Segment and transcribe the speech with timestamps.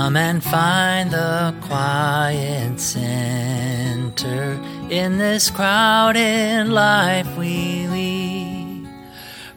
[0.00, 8.88] Come and find the quiet center in this crowded life we lead.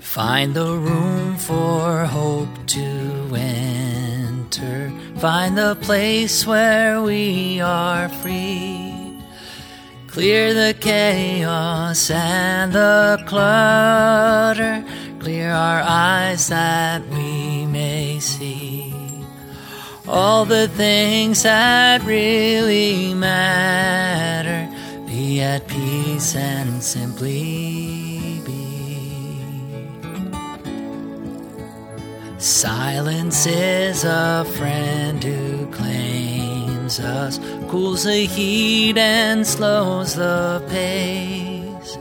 [0.02, 4.92] Find the room for hope to enter.
[5.16, 9.18] Find the place where we are free.
[10.08, 14.84] Clear the chaos and the clutter.
[15.20, 18.73] Clear our eyes that we may see
[20.08, 24.70] all the things that really matter.
[25.06, 28.64] Be at peace and simply be.
[32.38, 41.98] Silence is a friend who claims us, cools the heat and slows the pace.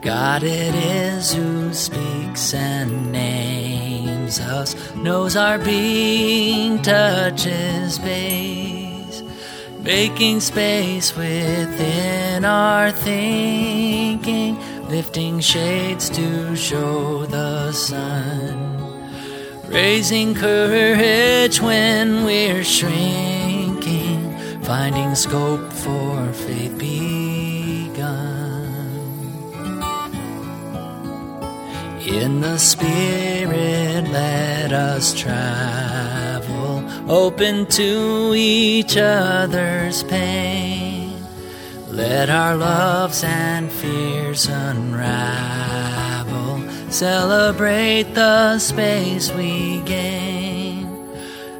[0.00, 3.31] God it is who speaks and names
[4.40, 9.22] us, knows our being, touches base,
[9.80, 19.08] making space within our thinking, lifting shades to show the sun,
[19.68, 26.78] raising courage when we're shrinking, finding scope for faith
[32.06, 41.16] In the Spirit, let us travel, open to each other's pain.
[41.86, 45.70] Let our loves and fears unravel,
[46.90, 50.88] celebrate the space we gain.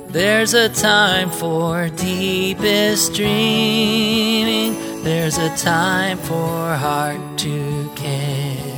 [0.09, 8.72] There's a time for deepest dreaming, there's a time for heart to care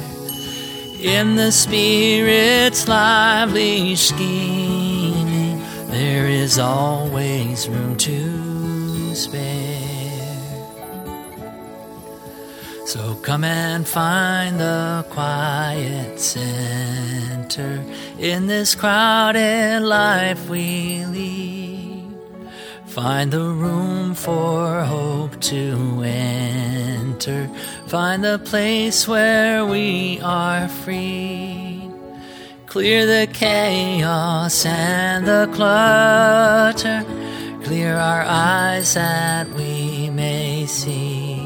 [1.05, 9.85] in the Spirit's lively scheming, there is always room to spare.
[12.87, 17.85] So come and find the quiet center
[18.19, 21.14] in this crowded life we lead.
[22.95, 27.51] Find the room for hope to enter.
[27.89, 31.91] Find the place where we are free.
[32.67, 37.05] Clear the chaos and the clutter.
[37.65, 41.43] Clear our eyes that we may see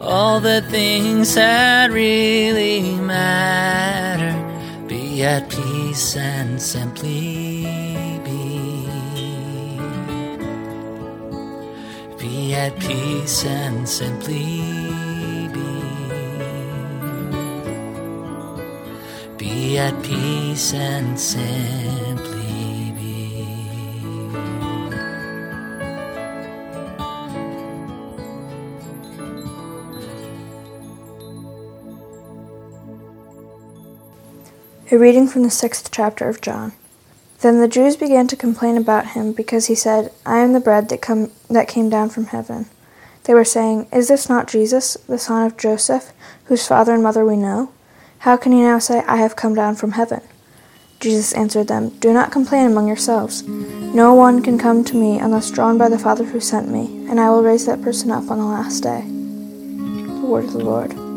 [0.00, 4.36] all the things that really matter.
[4.86, 8.07] Be at peace and simply
[12.58, 15.82] at peace and simply be.
[19.36, 23.46] Be at peace and simply be.
[34.90, 36.72] A reading from the sixth chapter of John.
[37.40, 40.88] Then the Jews began to complain about him because he said, I am the bread
[40.88, 42.66] that, come, that came down from heaven.
[43.24, 46.12] They were saying, Is this not Jesus, the son of Joseph,
[46.44, 47.70] whose father and mother we know?
[48.20, 50.20] How can he now say, I have come down from heaven?
[50.98, 53.46] Jesus answered them, Do not complain among yourselves.
[53.46, 57.20] No one can come to me unless drawn by the Father who sent me, and
[57.20, 59.02] I will raise that person up on the last day.
[59.02, 61.07] The word of the Lord.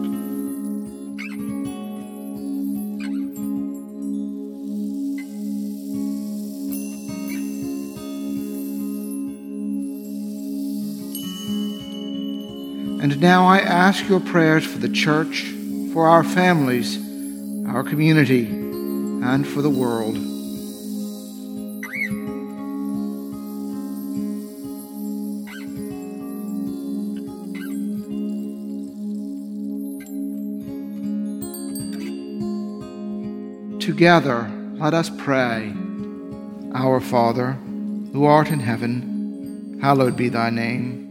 [13.02, 15.42] And now I ask your prayers for the church,
[15.92, 17.00] for our families,
[17.68, 20.14] our community, and for the world.
[33.82, 35.74] Together, let us pray.
[36.76, 37.54] Our Father,
[38.14, 41.11] who art in heaven, hallowed be thy name.